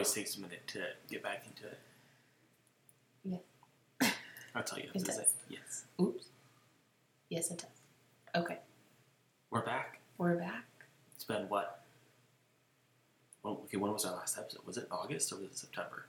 [0.00, 0.80] It always takes a minute to
[1.10, 1.78] get back into it.
[4.00, 4.08] Yeah.
[4.54, 5.18] I'll tell you It does.
[5.18, 5.34] this.
[5.50, 5.84] Yes.
[6.00, 6.24] Oops.
[7.28, 8.42] Yes, it does.
[8.42, 8.56] Okay,
[9.50, 10.00] We're back.
[10.16, 10.64] we're back.
[11.14, 11.82] It's been what?
[13.42, 14.62] Well, okay, when was our last episode?
[14.64, 16.06] Was it August or was it September?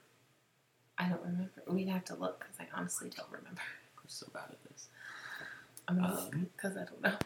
[0.98, 1.52] I don't remember.
[1.68, 3.60] We'd have to look because I honestly don't remember.
[3.98, 4.88] I'm so bad at this.
[5.90, 7.18] I'm gonna Um, because I don't know.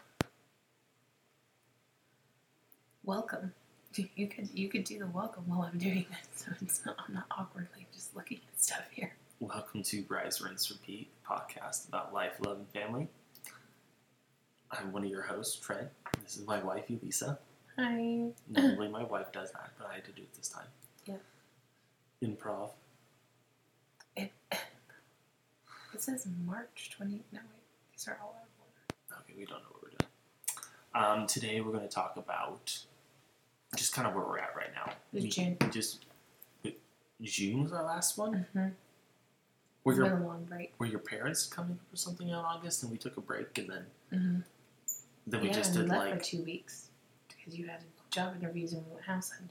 [3.04, 3.52] Welcome.
[3.96, 7.14] You could you could do the welcome while I'm doing this, so it's not I'm
[7.14, 9.14] not awkwardly just looking at stuff here.
[9.40, 13.08] Welcome to Rise, Rinse, Repeat podcast about life, love, and family.
[14.70, 15.88] I'm one of your hosts, Trent.
[16.22, 17.38] This is my wife, Elisa.
[17.78, 18.32] Hi.
[18.50, 20.66] Normally, my wife does that, but I had to do it this time.
[21.06, 21.14] Yeah.
[22.22, 22.72] Improv.
[24.14, 27.22] It, it says March twenty.
[27.32, 29.22] No wait, these are all out of order.
[29.22, 31.22] Okay, we don't know what we're doing.
[31.22, 32.78] Um, today, we're going to talk about
[33.76, 34.90] just kind of where we're at right now.
[35.12, 35.56] It was We- June.
[35.70, 36.04] Just
[37.22, 38.46] June was our last one.
[38.54, 38.68] Mm-hmm.
[39.84, 40.74] Were It's your been a long break.
[40.78, 43.86] were your parents coming for something in August, and we took a break, and then
[44.12, 44.40] Mm-hmm.
[45.26, 46.88] then we yeah, just did left like for two weeks
[47.28, 49.48] because you had job interviews and we went house hunting.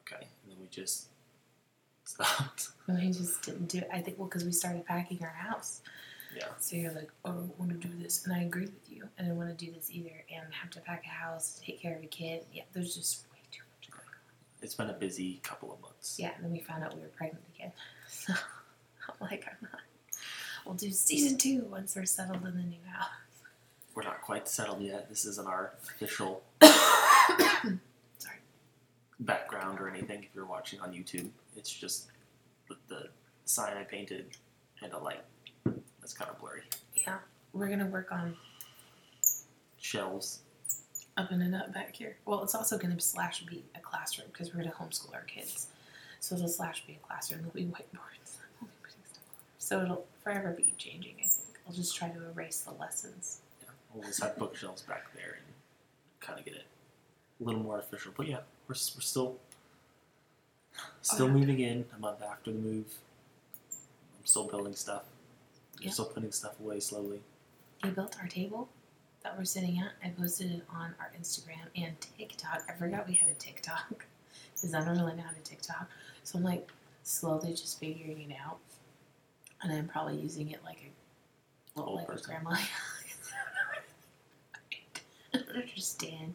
[0.00, 1.06] okay, and then we just
[2.04, 2.68] stopped.
[2.86, 3.88] And we just didn't do it.
[3.92, 5.82] I think well because we started packing our house.
[6.36, 6.44] Yeah.
[6.58, 9.08] So you're like, oh, I want to do this, and I agree with you.
[9.18, 11.96] I didn't want to do this either, and have to pack a house, take care
[11.96, 12.44] of a kid.
[12.52, 14.18] Yeah, there's just way too much going on.
[14.62, 16.16] It's been a busy couple of months.
[16.18, 17.72] Yeah, and then we found out we were pregnant again.
[18.10, 18.32] So
[19.20, 19.80] I'm like, I'm not.
[20.66, 23.08] We'll do season two once we're settled in the new house.
[23.94, 25.08] We're not quite settled yet.
[25.08, 27.78] This isn't our official Sorry.
[29.20, 30.22] background or anything.
[30.24, 32.08] If you're watching on YouTube, it's just
[32.68, 33.08] the, the
[33.44, 34.36] sign I painted
[34.82, 35.22] and a light.
[36.00, 36.62] That's kind of blurry.
[36.94, 37.18] Yeah,
[37.52, 38.36] we're gonna work on
[39.78, 40.40] Shelves.
[41.18, 42.16] Up and up back here.
[42.24, 45.66] Well, it's also gonna slash be a classroom because we're gonna homeschool our kids.
[46.20, 47.40] So it'll slash be a classroom.
[47.40, 48.36] There'll be whiteboards.
[48.60, 49.44] We'll be putting stuff on.
[49.58, 51.14] So it'll forever be changing.
[51.18, 53.40] I think I'll just try to erase the lessons.
[53.62, 55.44] Yeah, we'll just have bookshelves back there and
[56.20, 56.66] kind of get it
[57.40, 58.12] a little more official.
[58.16, 59.36] But yeah, we're, we're still
[61.02, 61.34] still oh, yeah.
[61.34, 62.86] moving in a month after the move.
[64.18, 65.02] I'm still building stuff.
[65.78, 65.90] I'm Yeah.
[65.90, 67.20] still putting stuff away slowly.
[67.82, 68.68] I built our table
[69.22, 69.92] that we're sitting at.
[70.04, 72.62] I posted it on our Instagram and TikTok.
[72.68, 73.88] I forgot we had a TikTok
[74.54, 75.88] because I don't really know how to TikTok.
[76.24, 76.68] So I'm like
[77.02, 78.58] slowly just figuring it out,
[79.62, 80.90] and I'm probably using it like a
[81.80, 82.50] Old like a grandma.
[85.32, 86.34] I don't understand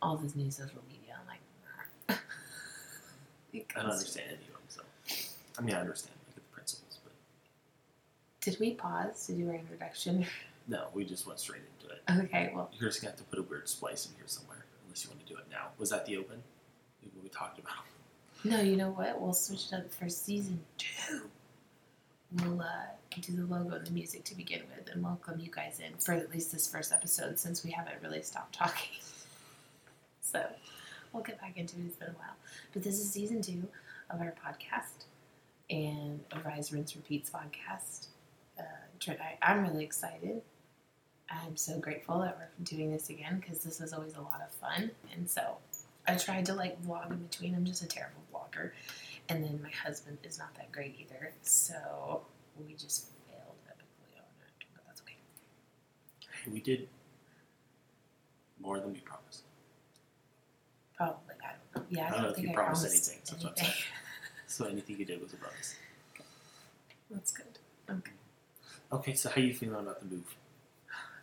[0.00, 1.14] all this new social media.
[1.20, 2.18] I'm like,
[3.76, 4.80] I don't understand any of them, so
[5.58, 7.12] I mean I understand like the principles, but
[8.40, 10.24] Did we pause to do our introduction?
[10.68, 11.81] no, we just went straight into.
[12.10, 15.04] Okay, well, You're just gonna have to put a weird splice in here somewhere, unless
[15.04, 15.68] you want to do it now.
[15.78, 16.42] Was that the open?
[17.02, 17.74] Maybe we talked about.
[18.44, 19.20] No, you know what?
[19.20, 21.22] We'll switch it up for season two.
[22.42, 22.66] We'll uh,
[23.20, 26.12] do the logo and the music to begin with and welcome you guys in for
[26.12, 28.90] at least this first episode since we haven't really stopped talking.
[30.24, 30.42] So
[31.12, 31.82] we'll get back into it.
[31.88, 32.36] It's been a while.
[32.72, 33.68] But this is season two
[34.08, 35.04] of our podcast
[35.68, 38.06] and of Rise, Rinse, Repeats podcast.
[38.58, 38.62] Uh,
[39.08, 40.40] I, I'm really excited.
[41.32, 44.52] I'm so grateful that we're doing this again because this is always a lot of
[44.54, 44.90] fun.
[45.14, 45.56] And so
[46.06, 47.54] I tried to like vlog in between.
[47.54, 48.70] I'm just a terrible vlogger.
[49.28, 51.32] And then my husband is not that great either.
[51.42, 52.22] So
[52.58, 54.66] we just failed epically on it.
[54.74, 55.16] But that's okay.
[56.44, 56.88] Hey, we did
[58.60, 59.44] more than we promised.
[60.96, 61.34] Probably.
[61.42, 61.98] I don't know.
[61.98, 63.82] Yeah, I, I don't know if you I promised anything, so that's what I'm anything.
[64.46, 65.76] So anything you did was a promise.
[67.10, 67.58] That's good.
[67.90, 68.12] Okay.
[68.92, 70.36] Okay, so how you feeling about the move?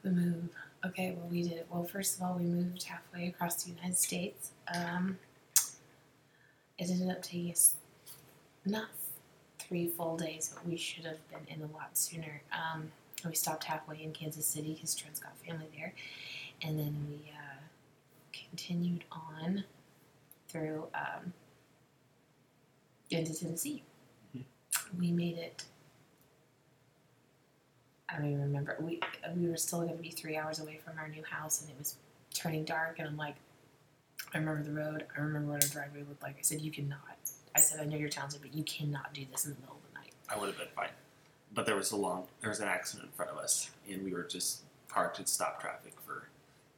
[0.03, 0.49] The move.
[0.85, 1.65] Okay, well, we did.
[1.69, 4.51] Well, first of all, we moved halfway across the United States.
[4.73, 5.17] Um,
[6.77, 7.75] it ended up taking us
[8.65, 8.87] not
[9.59, 12.41] three full days, but we should have been in a lot sooner.
[12.53, 12.89] Um,
[13.25, 15.93] we stopped halfway in Kansas City because Trent's got family there,
[16.61, 17.59] and then we uh,
[18.31, 19.65] continued on
[20.47, 21.33] through um,
[23.11, 23.83] into Tennessee.
[24.35, 24.43] Mhm.
[24.97, 25.65] We made it
[28.11, 28.75] I don't even remember.
[28.79, 28.99] We
[29.35, 31.77] we were still going to be three hours away from our new house, and it
[31.77, 31.95] was
[32.33, 32.99] turning dark.
[32.99, 33.35] And I'm like,
[34.33, 35.05] I remember the road.
[35.15, 36.37] I remember what our driveway looked like.
[36.37, 36.99] I said, you cannot.
[37.55, 39.81] I said, I know you're talented, but you cannot do this in the middle of
[39.91, 40.13] the night.
[40.29, 40.89] I would have been fine.
[41.53, 44.13] But there was a long, there was an accident in front of us, and we
[44.13, 46.29] were just parked and stopped traffic for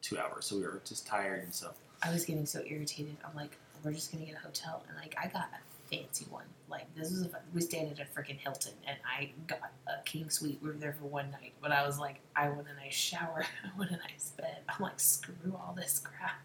[0.01, 0.45] two hours.
[0.45, 3.17] So we were just tired, and so I was getting so irritated.
[3.25, 6.45] I'm like, we're just gonna get a hotel, and like I got a fancy one.
[6.71, 10.29] Like this was a, we stayed at a freaking Hilton, and I got a king
[10.29, 10.59] suite.
[10.61, 13.45] We were there for one night, but I was like, I want a nice shower,
[13.63, 14.59] I want a nice bed.
[14.69, 16.41] I'm like, screw all this crap.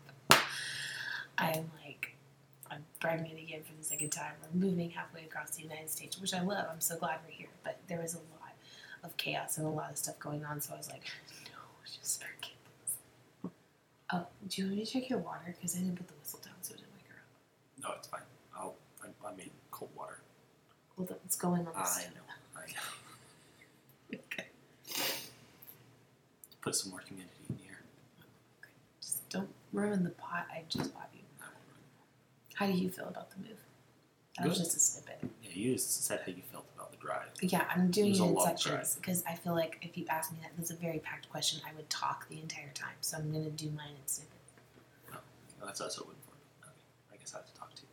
[1.38, 2.16] I'm like,
[2.70, 2.84] I'm
[3.24, 4.32] it again for the second time.
[4.42, 6.66] We're moving halfway across the United States, which I love.
[6.70, 7.48] I'm so glad we're here.
[7.62, 8.54] But there was a lot
[9.04, 11.04] of chaos and a lot of stuff going on, so I was like,
[11.44, 12.52] no, just forget
[12.82, 13.52] this.
[14.12, 15.54] Oh, do you want me to check your water?
[15.56, 17.90] Because I didn't put the whistle down, so it didn't wake her up.
[17.90, 18.20] No, it's fine.
[18.56, 20.18] I'll, I, I made cold water.
[20.85, 21.72] Well, what's going on?
[21.74, 22.56] I know.
[22.56, 24.18] I know.
[24.32, 24.46] Okay.
[26.60, 27.78] Put some more humidity in here.
[29.00, 31.20] Just don't ruin the pot I just bought you.
[32.54, 33.58] How do you feel about the move?
[34.38, 35.18] That was just a snippet.
[35.42, 37.28] Yeah, you just said how you felt about the drive.
[37.40, 40.38] Yeah, I'm doing was it in sections because I feel like if you asked me
[40.42, 41.60] that, this is a very packed question.
[41.66, 44.32] I would talk the entire time, so I'm gonna do mine in snippets.
[45.10, 46.02] No, That's for.
[46.02, 46.10] Okay,
[47.12, 47.88] I guess I have to talk to you.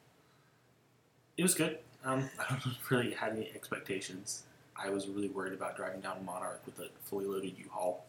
[1.38, 1.80] It was good.
[2.04, 4.44] Um, I don't really had any expectations.
[4.76, 8.06] I was really worried about driving down Monarch with a fully loaded U-Haul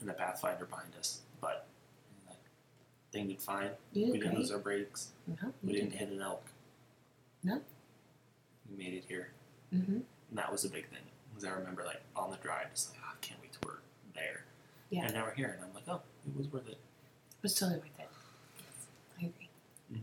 [0.00, 1.66] and the Pathfinder behind us, but
[2.28, 2.36] that
[3.12, 3.70] thing did fine.
[3.92, 4.38] You we did didn't great.
[4.38, 5.08] lose our brakes.
[5.26, 5.98] No, We didn't did.
[5.98, 6.44] hit an elk.
[7.42, 7.60] No.
[8.70, 9.28] We made it here,
[9.74, 9.92] Mm-hmm.
[9.94, 10.04] and
[10.38, 10.98] that was a big thing.
[11.30, 13.78] Because I remember, like on the drive, just like, oh, I can't wait till we're
[14.14, 14.44] there.
[14.90, 15.04] Yeah.
[15.06, 16.72] And now we're here, and I'm like, oh, it was worth it.
[16.72, 18.08] It was totally worth it.
[18.58, 18.86] Yes,
[19.18, 20.02] I agree.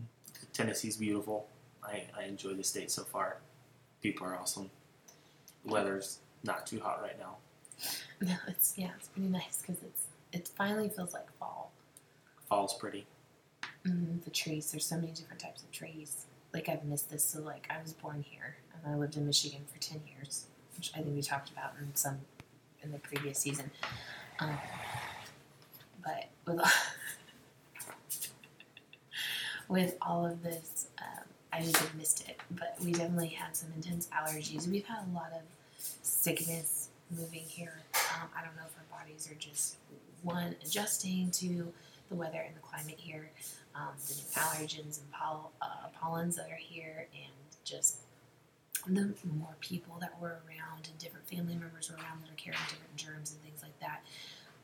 [0.53, 1.47] Tennessee's beautiful.
[1.83, 3.37] I, I enjoy the state so far.
[4.01, 4.69] People are awesome.
[5.65, 7.35] Weather's not too hot right now.
[8.21, 11.71] No, it's yeah, it's pretty nice because it's it finally feels like fall.
[12.49, 13.05] Fall's pretty.
[13.87, 14.69] Mm, the trees.
[14.69, 16.25] There's so many different types of trees.
[16.53, 17.23] Like I've missed this.
[17.23, 20.91] So like I was born here and I lived in Michigan for ten years, which
[20.95, 22.17] I think we talked about in some
[22.83, 23.71] in the previous season.
[24.39, 24.57] Um,
[26.03, 26.71] but with all,
[29.69, 31.19] with all of this, um,
[31.59, 32.39] I just have missed it.
[32.51, 34.67] But we definitely had some intense allergies.
[34.67, 35.41] We've had a lot of
[36.01, 37.81] sickness moving here.
[38.15, 39.75] Um, I don't know if our bodies are just
[40.23, 41.71] one adjusting to
[42.09, 43.29] the weather and the climate here,
[43.75, 47.33] um, the new allergens and poll- uh, pollens that are here, and
[47.63, 48.00] just
[48.88, 52.62] the more people that were around and different family members were around that are carrying
[52.69, 54.01] different germs and things like that.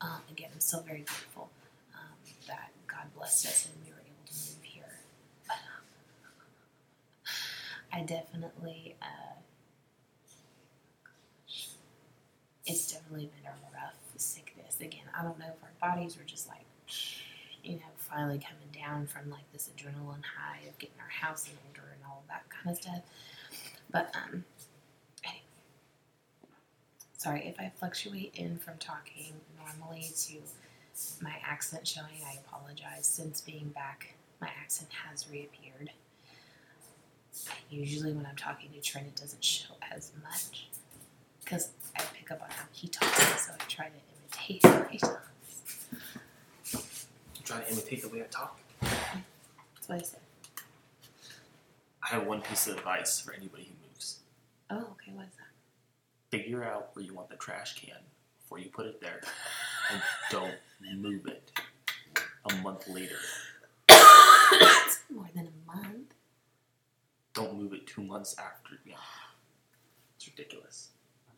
[0.00, 1.50] Um, again, I'm still very grateful
[1.94, 2.16] um,
[2.48, 4.98] that God blessed us and we were able to move here.
[5.46, 5.84] But um,
[7.96, 9.40] I definitely, uh,
[12.66, 14.78] it's definitely been a rough sickness.
[14.80, 16.66] Again, I don't know if our bodies were just like,
[17.64, 21.54] you know, finally coming down from like this adrenaline high of getting our house in
[21.70, 23.00] order and all that kind of stuff.
[23.90, 24.44] But um,
[27.16, 30.34] sorry if I fluctuate in from talking normally to
[31.22, 32.22] my accent showing.
[32.26, 33.06] I apologize.
[33.06, 35.90] Since being back, my accent has reappeared.
[37.70, 40.68] Usually, when I'm talking to Trent, it doesn't show as much
[41.44, 43.92] because I pick up on how he talks, so I try to
[44.50, 45.88] imitate how he talks.
[46.74, 48.58] I'm trying to imitate the way I talk.
[48.80, 50.20] That's what I said.
[52.02, 54.20] I have one piece of advice for anybody who moves.
[54.70, 55.12] Oh, okay.
[55.12, 56.36] What is that?
[56.36, 57.96] Figure out where you want the trash can
[58.40, 59.20] before you put it there,
[59.92, 60.00] and
[60.30, 60.54] don't
[60.96, 61.50] move it
[62.50, 63.18] a month later.
[63.88, 66.14] it's more than a month.
[67.36, 68.80] Don't move it two months after.
[68.86, 68.94] Yeah,
[70.16, 70.88] it's ridiculous.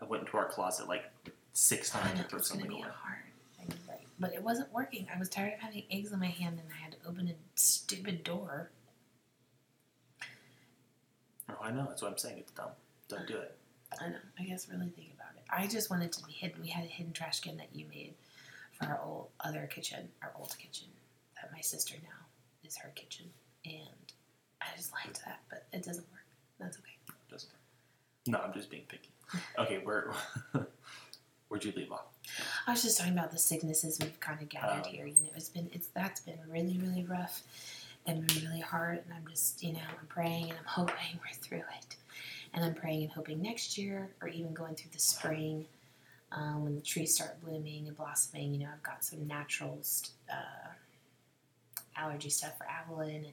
[0.00, 1.10] I went into our closet like
[1.52, 2.82] six times to throw something away.
[2.82, 3.18] hard
[3.58, 4.06] thing, right?
[4.20, 5.08] But it wasn't working.
[5.12, 7.34] I was tired of having eggs in my hand, and I had to open a
[7.56, 8.70] stupid door.
[11.50, 11.86] Oh, I know.
[11.88, 12.38] That's what I'm saying.
[12.38, 12.70] It's dumb.
[13.08, 13.56] Don't do it.
[14.00, 14.16] I know.
[14.38, 15.42] I guess really think about it.
[15.50, 16.62] I just wanted to be hidden.
[16.62, 18.14] We had a hidden trash can that you made
[18.72, 20.86] for our old other kitchen, our old kitchen
[21.40, 22.26] that my sister now
[22.64, 23.26] is her kitchen,
[23.64, 24.07] and
[24.62, 26.24] I just liked that, but it doesn't work.
[26.58, 26.96] That's okay.
[27.08, 27.50] It doesn't.
[27.50, 27.58] work.
[28.26, 29.10] No, I'm just being picky.
[29.58, 30.12] Okay, where
[31.48, 32.06] where'd you leave off?
[32.66, 34.88] I was just talking about the sicknesses we've kind of gathered Oh.
[34.88, 35.06] here.
[35.06, 37.42] You know, it's been it's that's been really really rough
[38.06, 38.98] and been really hard.
[39.04, 41.96] And I'm just you know I'm praying and I'm hoping we're through it.
[42.54, 45.66] And I'm praying and hoping next year or even going through the spring
[46.32, 48.54] um, when the trees start blooming and blossoming.
[48.54, 50.70] You know, I've got some natural st- uh,
[51.96, 53.26] allergy stuff for Avalon and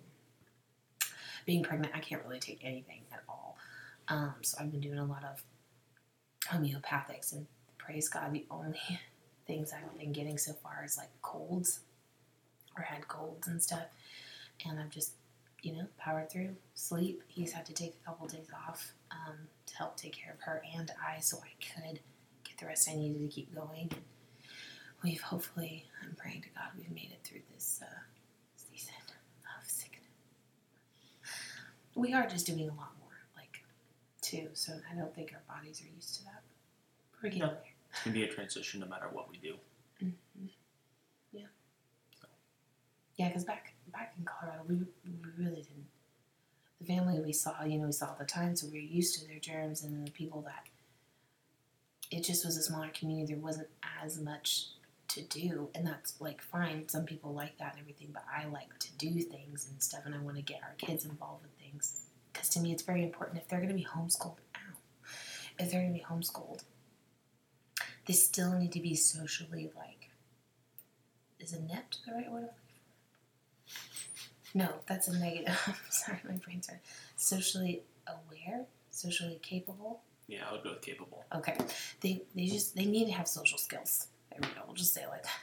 [1.45, 1.93] being pregnant.
[1.95, 3.57] I can't really take anything at all.
[4.07, 5.43] Um, so I've been doing a lot of
[6.47, 7.47] homeopathics and
[7.77, 8.79] praise God, the only
[9.47, 11.81] things I've been getting so far is like colds
[12.77, 13.85] or had colds and stuff.
[14.65, 15.13] And I've just,
[15.61, 16.55] you know, powered through.
[16.73, 17.21] Sleep.
[17.27, 19.35] He's had to take a couple days off um,
[19.67, 21.99] to help take care of her and I so I could
[22.43, 23.91] get the rest I needed to keep going.
[25.03, 27.99] We've hopefully, I'm praying to God, we've made it through this uh,
[28.55, 28.93] season
[29.59, 30.01] of sickness.
[31.95, 33.63] We are just doing a lot more, like,
[34.21, 34.49] too.
[34.53, 36.41] So I don't think our bodies are used to that.
[37.23, 37.47] We're getting No.
[37.53, 37.63] there.
[37.91, 39.57] It's gonna be a transition no matter what we do.
[40.03, 40.13] Mhm.
[41.31, 41.47] Yeah.
[43.15, 45.87] Yeah, because back back in Colorado, we, we really didn't.
[46.79, 48.77] The the family we saw, you know, we saw all the time, so we were
[48.79, 50.67] used to their germs and the people that
[52.11, 53.33] it just was a smaller community.
[53.33, 53.69] There wasn't
[54.03, 54.67] as much
[55.07, 56.89] to do, and that's like fine.
[56.89, 60.13] Some people like that and everything, but I like to do things and stuff, and
[60.13, 61.64] I want to get our kids involved with things
[62.31, 63.37] because to me it's very important.
[63.39, 64.75] If they're going to be homeschooled, ow,
[65.59, 66.63] if they're going to be homeschooled,
[68.05, 70.09] they still need to be socially like.
[71.39, 72.49] Is inept the right word?
[72.49, 72.81] I'm looking
[74.51, 74.57] for?
[74.57, 75.57] No, that's a negative.
[75.89, 76.79] Sorry, my brain's hurt.
[77.15, 80.01] Socially aware, socially capable.
[80.27, 81.23] Yeah, I would go with capable.
[81.35, 81.55] Okay,
[82.01, 84.07] they they just they need to have social skills.
[84.31, 84.61] There we go.
[84.65, 85.39] We'll just say it like that.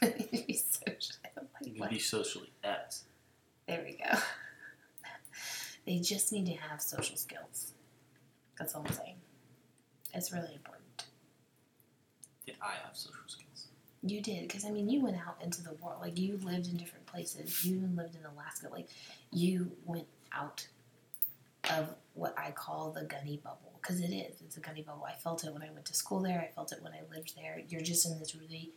[0.00, 1.16] they need to be social.
[1.62, 3.00] You can be socially apt.
[3.66, 4.18] There we go.
[5.90, 7.72] they just need to have social skills.
[8.56, 9.16] That's all I'm saying.
[10.14, 11.04] It's really important.
[12.46, 13.66] Did I have social skills?
[14.04, 16.00] You did, because I mean, you went out into the world.
[16.00, 17.64] Like, you lived in different places.
[17.64, 18.68] You even lived in Alaska.
[18.70, 18.88] Like,
[19.32, 20.64] you went out
[21.76, 23.72] of what I call the gunny bubble.
[23.82, 24.40] Because it is.
[24.42, 25.04] It's a gunny bubble.
[25.04, 26.38] I felt it when I went to school there.
[26.40, 27.62] I felt it when I lived there.
[27.68, 28.70] You're just in this really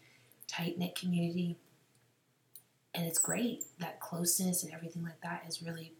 [0.47, 1.57] tight knit community.
[2.95, 3.65] And it's great.
[3.77, 5.93] That closeness and everything like that is really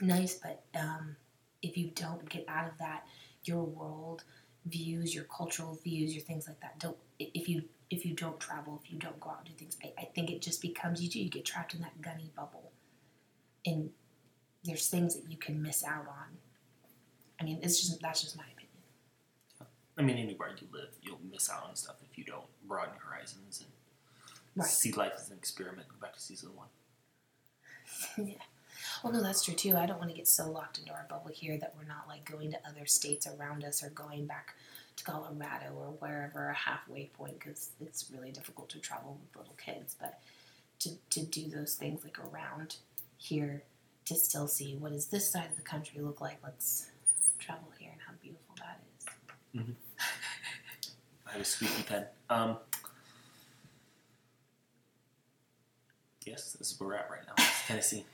[0.00, 0.34] nice.
[0.34, 1.16] But um,
[1.62, 3.06] if you don't get out of that,
[3.44, 4.24] your world
[4.66, 6.96] views, your cultural views, your things like that, don't.
[7.18, 9.92] If you if you don't travel, if you don't go out and do things, I,
[10.02, 11.20] I think it just becomes you do.
[11.20, 12.72] You get trapped in that gunny bubble,
[13.66, 13.90] and
[14.64, 16.36] there's things that you can miss out on.
[17.40, 18.56] I mean, it's just that's just my opinion.
[19.98, 23.04] I mean, anywhere you live, you'll miss out on stuff if you don't broaden your
[23.04, 23.68] horizons and
[24.56, 24.68] Right.
[24.68, 25.88] see life as an experiment.
[25.88, 26.68] Go back to season one.
[28.18, 28.34] yeah.
[29.02, 29.76] Well, no, that's true too.
[29.76, 32.30] I don't want to get so locked into our bubble here that we're not like
[32.30, 34.54] going to other states around us or going back
[34.96, 39.56] to Colorado or wherever a halfway point because it's really difficult to travel with little
[39.62, 39.96] kids.
[39.98, 40.20] But
[40.80, 42.76] to, to do those things like around
[43.16, 43.62] here
[44.06, 46.38] to still see what does this side of the country look like.
[46.42, 46.86] Let's
[47.38, 48.80] travel here and how beautiful that
[49.54, 49.64] is.
[51.26, 52.06] I have a squeaky pen.
[52.28, 52.56] Um,
[56.26, 57.34] yes, this is where we're at right now.
[57.38, 58.04] It's Tennessee.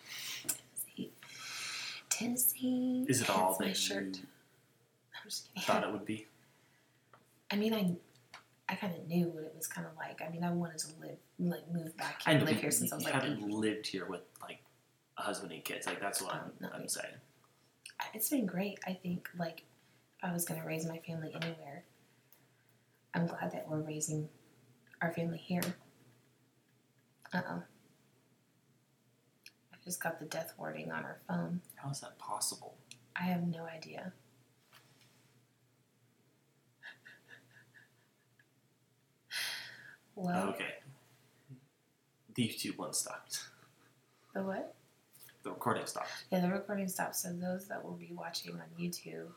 [2.19, 2.59] Tennessee.
[2.59, 3.07] Tennessee.
[3.09, 4.19] Is it all my shirt.
[5.15, 5.63] I'm just kidding.
[5.67, 6.27] thought it would be?
[7.51, 7.97] I mean, I
[8.69, 10.21] I kind of knew what it was kind of like.
[10.21, 12.93] I mean, I wanted to live, like, move back I here, know live here since
[12.93, 13.51] I was like haven't eight.
[13.51, 14.59] lived here with like
[15.19, 15.87] a husband and kids.
[15.87, 17.15] Like that's what Um, I'm, no, I'm saying.
[18.13, 18.79] It's been great.
[18.87, 19.63] I think, like,
[20.19, 21.85] if I was going to raise my family anywhere,
[23.15, 24.29] I'm glad that we're raising
[25.01, 25.63] our family here.
[27.33, 27.63] Uh oh.
[29.87, 31.61] Just got the death warning on her phone.
[31.77, 32.75] How is that possible?
[33.15, 34.13] I have no idea.
[40.15, 40.77] Well, okay.
[42.35, 43.41] The YouTube one stopped.
[44.35, 44.75] the what?
[45.43, 46.09] The recording stopped.
[46.33, 47.17] Yeah, the recording stopped.
[47.17, 49.29] So those that will be watching on YouTube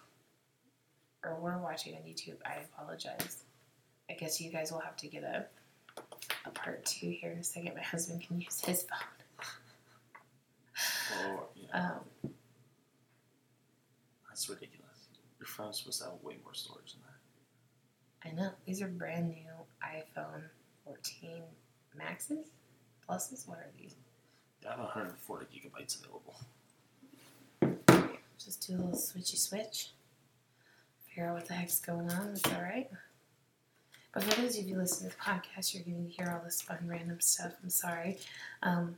[1.24, 3.44] or were watching on YouTube, I apologize.
[4.10, 5.48] I guess you guys will have to get a
[6.46, 7.76] a part two here in a second.
[7.76, 9.19] My husband can use his phone.
[11.26, 12.32] Or you know, Um,
[14.28, 15.08] that's ridiculous.
[15.40, 18.30] Your phone's supposed to have way more storage than that.
[18.30, 19.52] I know these are brand new
[19.84, 20.44] iPhone
[20.86, 21.42] 14
[21.96, 22.48] Maxes,
[23.08, 23.48] pluses.
[23.48, 23.96] What are these?
[24.66, 26.36] I have 140 gigabytes available.
[28.44, 29.92] Just do a little switchy switch.
[31.08, 32.30] Figure out what the heck's going on.
[32.30, 32.90] It's all right.
[34.14, 36.62] But for those of you listening to the podcast, you're going to hear all this
[36.62, 37.54] fun, random stuff.
[37.64, 38.18] I'm sorry.
[38.64, 38.98] Um,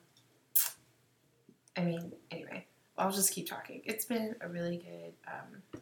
[1.78, 2.66] I mean, anyway,
[2.98, 3.82] I'll just keep talking.
[3.86, 5.82] It's been a really good um,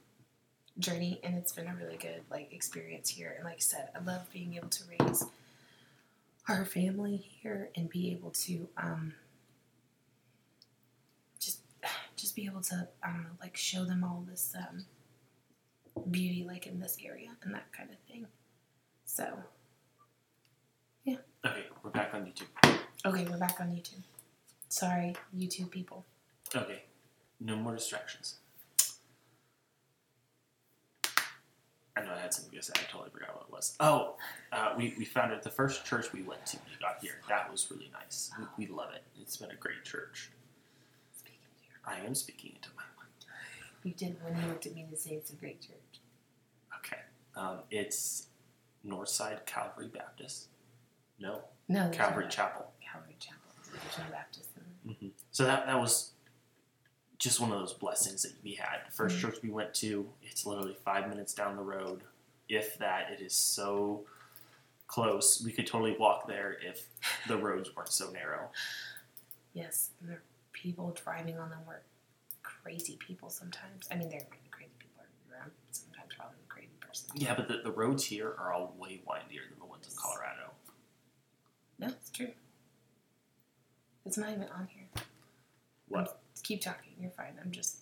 [0.77, 3.34] journey, and it's been a really good like experience here.
[3.36, 5.25] And like I said, I love being able to raise
[6.48, 9.13] our family here and be able to um,
[11.39, 11.62] just
[12.15, 14.86] just be able to I don't know, like show them all this um,
[16.10, 18.27] beauty, like in this area and that kind of thing.
[19.05, 19.27] So,
[21.03, 21.17] yeah.
[21.46, 22.77] Okay, we're back on YouTube.
[23.05, 24.03] okay, we're back on YouTube.
[24.69, 26.05] Sorry, YouTube people.
[26.55, 26.83] Okay,
[27.39, 28.35] no more distractions.
[31.97, 32.71] I know I had something to say.
[32.77, 33.75] I totally forgot what it was.
[33.79, 34.15] Oh,
[34.53, 35.43] uh, we, we found it.
[35.43, 38.31] The first church we went to when we got here, that was really nice.
[38.57, 39.03] We, we love it.
[39.19, 40.29] It's been a great church.
[41.17, 42.03] Speaking to you.
[42.03, 43.25] I am speaking into my mic.
[43.83, 45.99] You did when you looked at me to say it's a great church.
[46.77, 47.01] Okay.
[47.35, 48.27] Um, it's
[48.88, 50.47] Northside Calvary Baptist.
[51.19, 52.71] No, No, Calvary Chapel.
[52.81, 53.41] Calvary Chapel.
[53.71, 54.48] There's no Baptist
[55.01, 55.12] it.
[55.31, 56.12] So that that was
[57.17, 58.79] just one of those blessings that we had.
[58.88, 59.22] The 1st Mhm.
[59.22, 62.03] church we went to, it's literally five minutes down the road.
[62.48, 64.05] If that, it is so
[64.88, 65.41] close.
[65.43, 66.88] We could totally walk there if
[67.27, 68.50] the roads weren't so narrow.
[69.53, 70.22] Yes, are
[70.53, 71.81] people driving on them were
[72.41, 73.88] crazy people sometimes.
[73.91, 75.51] I mean, they're crazy people around.
[75.72, 77.10] Sometimes probably the crazy person.
[77.15, 80.51] Yeah, but the, the roads here are all way windier than the ones in Colorado.
[81.79, 82.31] No, it's true.
[84.05, 84.78] It's not even on here.
[85.89, 86.19] What?
[86.43, 86.91] Keep talking.
[87.00, 87.34] You're fine.
[87.43, 87.79] I'm just.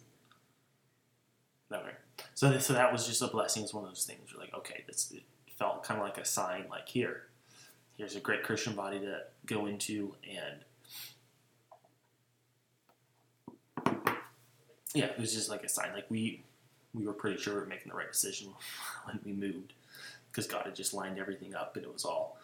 [1.71, 1.91] Okay.
[2.33, 3.63] So, so that was just a blessing.
[3.63, 4.31] It's one of those things.
[4.31, 5.23] You're like, okay, this it
[5.57, 6.65] felt kind of like a sign.
[6.69, 7.23] Like here,
[7.97, 10.63] here's a great Christian body to go into, and
[14.93, 15.93] yeah, it was just like a sign.
[15.93, 16.43] Like we,
[16.93, 18.49] we were pretty sure we were making the right decision
[19.05, 19.73] when we moved,
[20.31, 22.37] because God had just lined everything up, and it was all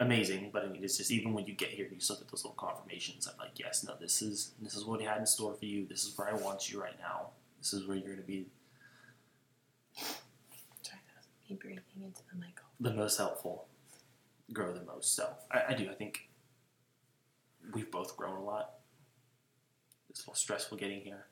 [0.00, 0.50] amazing.
[0.52, 2.44] But I mean, it's just even when you get here, you just look at those
[2.44, 3.26] little confirmations.
[3.26, 5.86] I'm like, yes, no, this is this is what He had in store for you.
[5.86, 7.28] This is where I want you right now.
[7.60, 8.46] This is where you're going to be
[10.84, 12.58] Try to be breathing into the mic.
[12.80, 13.66] the most helpful,
[14.52, 15.14] grow the most.
[15.14, 15.88] So I, I do.
[15.90, 16.28] I think
[17.72, 18.74] we've both grown a lot.
[20.10, 21.26] It's a little stressful getting here.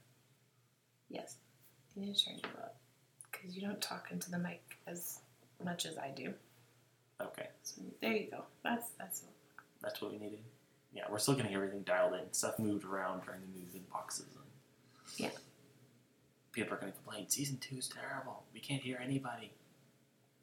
[1.08, 1.36] Yes.
[1.96, 2.76] I need to turn you up
[3.30, 5.20] because you don't talk into the mic as
[5.64, 6.34] much as I do.
[7.20, 8.44] Okay, So there you go.
[8.62, 9.22] That's that's.
[9.82, 10.40] that's what we needed.
[10.92, 12.32] Yeah, we're still getting everything dialed in.
[12.32, 14.26] Stuff moved around during the move in boxes.
[14.34, 14.44] And
[15.16, 15.30] Yeah.
[16.52, 17.28] People are going to complain.
[17.28, 18.44] Season two is terrible.
[18.52, 19.50] We can't hear anybody.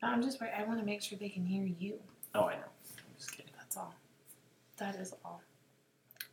[0.04, 0.52] No, I'm just worried.
[0.58, 2.00] I want to make sure they can hear you.
[2.36, 2.64] Oh, I know.
[2.98, 3.52] I'm just kidding.
[3.58, 3.94] That's all.
[4.78, 5.42] That is all.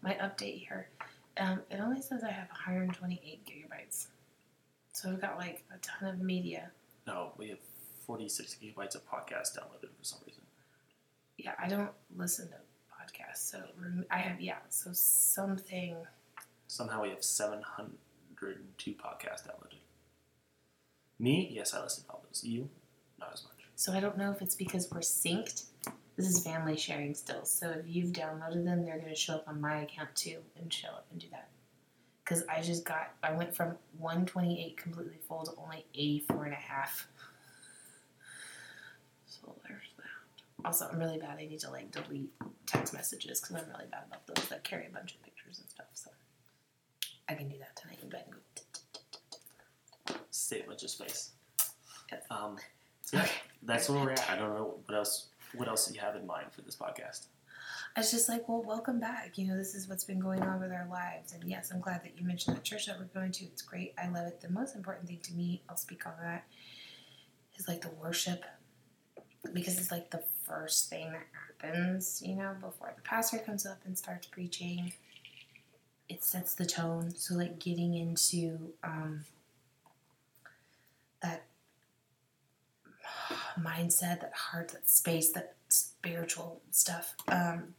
[0.02, 0.88] My update here.
[1.36, 4.06] Um, it only says I have 128 gigabytes.
[4.92, 6.70] So I've got like a ton of media.
[7.06, 7.58] No, we have
[8.08, 10.42] 46 gigabytes of podcast downloaded for some reason.
[11.36, 12.54] Yeah, I don't listen to
[12.90, 13.60] podcasts, so
[14.10, 14.56] I have yeah.
[14.70, 15.94] So something.
[16.66, 19.78] Somehow we have 702 podcasts downloaded.
[21.18, 21.50] Me?
[21.52, 22.42] Yes, I listen to all those.
[22.42, 22.70] You?
[23.20, 23.52] Not as much.
[23.76, 25.66] So I don't know if it's because we're synced.
[26.16, 27.44] This is family sharing still.
[27.44, 30.72] So if you've downloaded them, they're going to show up on my account too and
[30.72, 31.48] show up and do that.
[32.24, 36.56] Because I just got, I went from 128 completely full to only 84 and a
[36.56, 37.06] half.
[39.26, 40.42] So there's that.
[40.64, 41.38] Also, I'm really bad.
[41.38, 42.32] I need to like delete
[42.66, 45.68] text messages because I'm really bad about those that carry a bunch of pictures and
[45.68, 45.86] stuff.
[45.94, 46.10] So
[47.28, 48.10] I can do that tonight in.
[50.30, 51.30] Save a bunch of space.
[52.10, 52.22] Yes.
[52.30, 52.56] Um,
[53.02, 53.28] so yeah,
[53.62, 54.28] that's where we're at.
[54.30, 55.28] I don't know what else.
[55.54, 57.26] What else do you have in mind for this podcast?
[57.96, 59.38] I was just like, well, welcome back.
[59.38, 61.32] You know, this is what's been going on with our lives.
[61.32, 63.44] And yes, I'm glad that you mentioned the church that we're going to.
[63.46, 63.94] It's great.
[63.98, 64.40] I love it.
[64.40, 66.44] The most important thing to me, I'll speak on that,
[67.56, 68.44] is like the worship.
[69.52, 73.78] Because it's like the first thing that happens, you know, before the pastor comes up
[73.84, 74.92] and starts preaching.
[76.08, 77.12] It sets the tone.
[77.14, 79.24] So, like, getting into um,
[81.22, 81.44] that
[83.60, 87.14] mindset, that heart, that space, that spiritual stuff.
[87.28, 87.74] Um,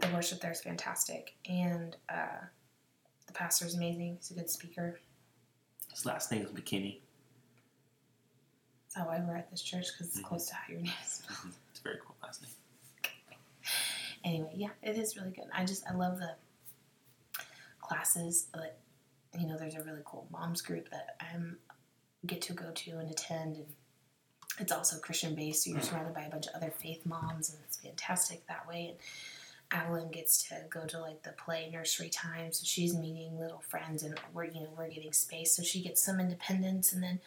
[0.00, 2.46] the worship there is fantastic, and uh,
[3.26, 4.16] the is amazing.
[4.16, 4.98] He's a good speaker.
[5.90, 7.00] His last name is McKinney.
[8.94, 10.24] That's I we're at this church because it's Mhm.
[10.24, 11.22] close to how your name is.
[11.70, 12.52] It's a very cool last name.
[14.24, 15.46] Anyway, yeah, it is really good.
[15.52, 16.36] I just I love the
[17.80, 18.46] classes.
[18.52, 18.78] But
[19.36, 21.58] you know, there's a really cool moms group that I am
[22.26, 23.66] get to go to and attend, and
[24.60, 25.64] it's also Christian based.
[25.64, 28.88] So you're surrounded by a bunch of other faith moms, and it's fantastic that way.
[28.90, 28.98] And
[29.72, 34.02] Adeline gets to go to like the play nursery time, so she's meeting little friends,
[34.04, 37.20] and we're you know we're getting space, so she gets some independence, and then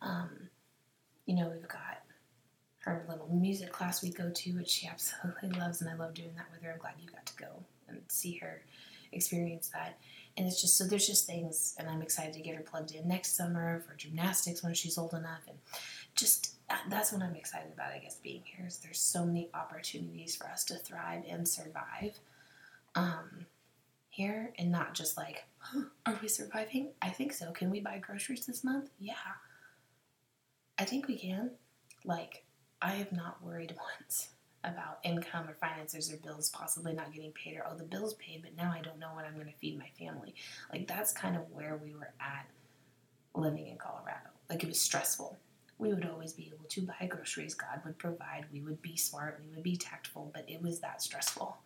[0.00, 0.48] um,
[1.26, 2.02] you know we've got
[2.80, 6.34] her little music class we go to, which she absolutely loves, and I love doing
[6.36, 6.72] that with her.
[6.72, 8.62] I'm glad you got to go and see her
[9.12, 9.98] experience that.
[10.36, 13.06] And it's just so there's just things, and I'm excited to get her plugged in
[13.06, 15.58] next summer for gymnastics when she's old enough, and
[16.14, 17.92] just uh, that's what I'm excited about.
[17.92, 22.18] I guess being here is there's so many opportunities for us to thrive and survive
[22.94, 23.46] um,
[24.08, 26.92] here, and not just like, huh, are we surviving?
[27.02, 27.52] I think so.
[27.52, 28.88] Can we buy groceries this month?
[28.98, 29.12] Yeah,
[30.78, 31.50] I think we can.
[32.04, 32.44] Like,
[32.80, 34.28] I have not worried once
[34.64, 38.42] about income or finances or bills possibly not getting paid or oh the bill's paid
[38.42, 40.34] but now I don't know when I'm going to feed my family.
[40.72, 42.46] Like that's kind of where we were at
[43.34, 44.30] living in Colorado.
[44.48, 45.38] Like it was stressful.
[45.78, 47.54] We would always be able to buy groceries.
[47.54, 48.46] God would provide.
[48.52, 49.40] We would be smart.
[49.42, 50.30] We would be tactful.
[50.32, 51.56] But it was that stressful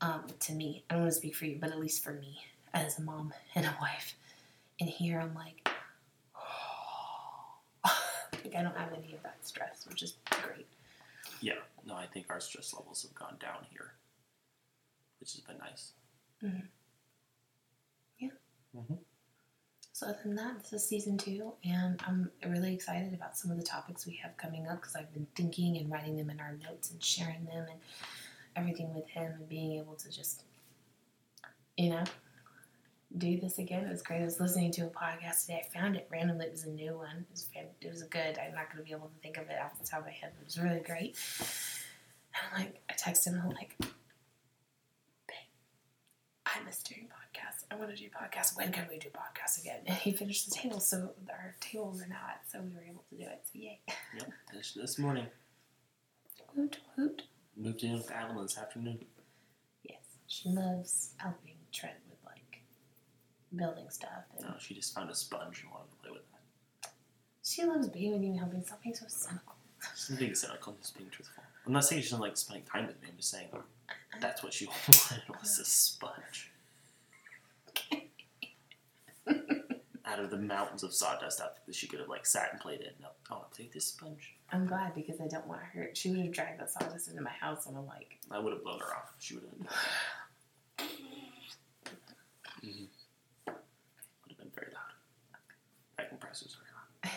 [0.00, 0.84] um, to me.
[0.88, 2.38] I don't want to speak for you, but at least for me
[2.74, 4.14] as a mom and a wife.
[4.78, 5.68] And here I'm like,
[8.44, 10.66] like I don't have any of that stress, which is great.
[11.40, 11.54] Yeah.
[11.86, 13.92] No, I think our stress levels have gone down here,
[15.18, 15.92] which has been nice.
[16.42, 16.68] Mhm.
[18.18, 18.28] Yeah.
[18.76, 18.94] Mm-hmm.
[19.92, 23.58] So other than that, this is season two, and I'm really excited about some of
[23.58, 26.56] the topics we have coming up because I've been thinking and writing them in our
[26.64, 27.80] notes and sharing them and
[28.56, 30.44] everything with him and being able to just,
[31.76, 32.04] you know,
[33.18, 33.84] do this again.
[33.84, 34.20] It was great.
[34.20, 35.64] I was listening to a podcast today.
[35.68, 36.46] I found it randomly.
[36.46, 37.16] It was a new one.
[37.18, 38.38] It was it was good.
[38.38, 40.12] I'm not going to be able to think of it off the top of my
[40.12, 41.16] head, but it was really great.
[42.34, 43.40] And I'm like, I texted him.
[43.42, 45.50] I'm like, babe,
[46.46, 47.64] I miss doing podcasts.
[47.70, 48.56] I want to do podcasts.
[48.56, 49.80] When can we do podcasts again?
[49.86, 53.16] And he finished the table, so our tables are not, so we were able to
[53.16, 53.40] do it.
[53.44, 53.80] So yay!
[54.16, 54.30] Yep.
[54.52, 55.26] This, this morning,
[56.56, 57.22] Hoot hoot.
[57.56, 59.04] moved in with Avalon this afternoon.
[59.84, 61.94] Yes, she loves helping Trent
[63.54, 66.90] building stuff, and No, she just found a sponge and wanted to play with it.
[67.42, 68.62] she loves being with you and helping.
[68.62, 69.54] Stop being so cynical.
[69.96, 71.42] She's being cynical, just being truthful.
[71.66, 73.08] I'm not saying she doesn't like spending time with me.
[73.10, 73.48] I'm just saying
[74.20, 76.50] that's what she wanted was a sponge.
[80.06, 82.80] Out of the mountains of sawdust out that she could have like sat and played
[82.80, 82.88] in.
[83.00, 84.34] No, oh, I want to play with this sponge.
[84.50, 85.90] I'm glad because I don't want her.
[85.94, 88.64] She would have dragged that sawdust into my house, and I'm like, I would have
[88.64, 89.12] blown her off.
[89.20, 89.68] She would have.
[92.64, 92.84] Mm-hmm.
[93.46, 94.92] Would have been very loud.
[95.96, 97.12] That compressor was very loud.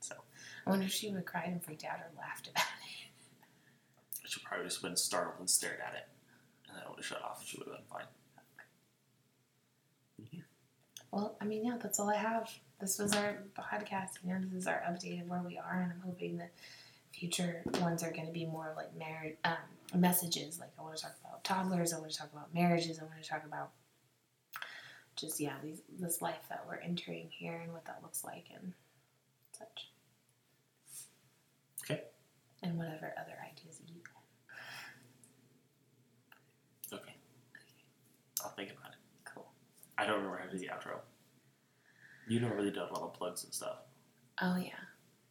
[0.00, 0.14] So
[0.68, 4.28] I wonder if she would have cried and freaked out or laughed about it.
[4.28, 6.06] she probably just been startled and stared at it,
[6.68, 7.40] and then it would have shut off.
[7.40, 8.04] and She would have been fine.
[11.10, 12.50] Well, I mean, yeah, that's all I have.
[12.80, 14.18] This was our podcast.
[14.22, 16.52] You know, this is our update of where we are, and I'm hoping that
[17.14, 19.56] future ones are going to be more like marriage um,
[19.98, 20.60] messages.
[20.60, 21.94] Like I want to talk about toddlers.
[21.94, 22.98] I want to talk about marriages.
[22.98, 23.70] I want to talk about
[25.16, 28.74] just yeah, these this life that we're entering here and what that looks like and
[29.58, 29.88] such.
[32.62, 33.94] And whatever other ideas you
[36.90, 37.00] have.
[37.00, 37.14] Okay.
[37.54, 37.84] Okay.
[38.42, 38.98] I'll think about it.
[39.24, 39.46] Cool.
[39.96, 40.98] I don't remember how to do the outro.
[42.28, 43.78] You normally do a lot of plugs and stuff.
[44.42, 44.72] Oh yeah,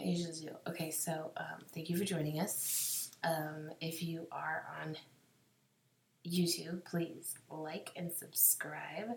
[0.02, 0.50] I usually do.
[0.68, 3.12] Okay, so um, thank you for joining us.
[3.24, 4.96] Um, if you are on
[6.28, 9.10] YouTube, please like and subscribe,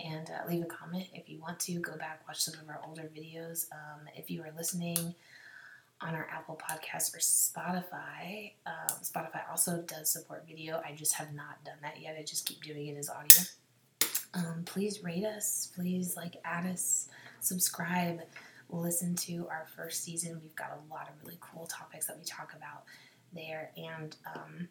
[0.00, 1.74] and uh, leave a comment if you want to.
[1.80, 3.66] Go back watch some of our older videos.
[3.72, 5.14] Um, if you are listening
[6.02, 10.82] on our Apple Podcast or Spotify, um, Spotify also does support video.
[10.84, 12.16] I just have not done that yet.
[12.18, 13.42] I just keep doing it as audio.
[14.34, 15.70] Um, please rate us.
[15.74, 17.08] Please like add us,
[17.40, 18.20] subscribe
[18.72, 20.40] listen to our first season.
[20.42, 22.84] We've got a lot of really cool topics that we talk about
[23.32, 23.70] there.
[23.76, 24.68] And um,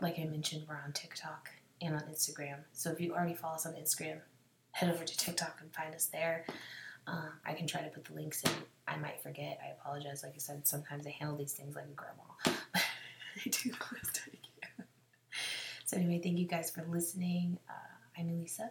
[0.00, 1.48] like I mentioned, we're on TikTok
[1.80, 2.58] and on Instagram.
[2.72, 4.18] So if you already follow us on Instagram,
[4.72, 6.44] head over to TikTok and find us there.
[7.06, 8.50] Uh, I can try to put the links in.
[8.88, 9.58] I might forget.
[9.62, 10.22] I apologize.
[10.22, 12.22] Like I said, sometimes I handle these things like a grandma.
[12.46, 14.30] I do the best I
[14.76, 14.86] can.
[15.84, 17.58] So anyway, thank you guys for listening.
[17.68, 17.72] Uh,
[18.18, 18.70] I'm Elisa,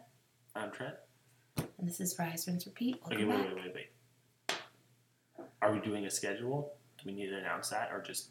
[0.55, 0.95] I'm Trent.
[1.57, 3.01] and this is Rise, Rinse, Repeat.
[3.05, 4.57] Okay, wait, wait, wait, wait.
[5.61, 6.73] Are we doing a schedule?
[6.97, 8.29] Do we need to announce that, or just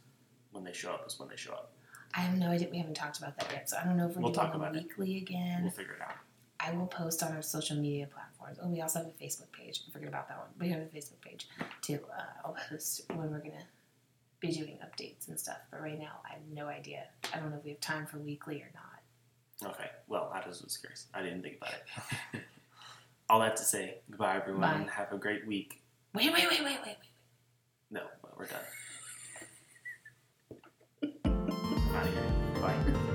[0.51, 1.73] when they show up is when they show up?
[2.15, 2.69] I have no idea.
[2.71, 4.57] We haven't talked about that yet, so I don't know if we're We'll doing them
[4.61, 4.83] about it.
[4.85, 5.63] weekly again.
[5.63, 6.17] We'll figure it out.
[6.61, 8.07] I will post on our social media
[8.43, 8.59] platforms.
[8.63, 9.83] Oh, we also have a Facebook page.
[9.89, 10.49] I forget about that one.
[10.59, 11.49] We have a Facebook page
[11.81, 12.01] too.
[12.17, 13.67] Uh, I'll post when we're gonna
[14.41, 15.59] be doing updates and stuff.
[15.71, 17.05] But right now, I have no idea.
[17.33, 19.71] I don't know if we have time for weekly or not.
[19.75, 19.91] Okay.
[20.09, 21.07] Well, I just was curious.
[21.15, 21.73] I didn't think about
[22.35, 22.43] it.
[23.31, 24.85] All that to say, goodbye, everyone.
[24.85, 24.91] Bye.
[24.93, 25.81] Have a great week.
[26.15, 26.97] Wait, wait, wait, wait, wait, wait.
[27.91, 28.59] No, well, we're done.
[31.95, 32.61] Out of here.
[32.61, 33.09] Bye.